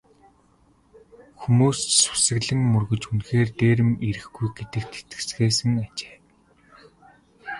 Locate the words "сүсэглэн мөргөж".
2.03-3.03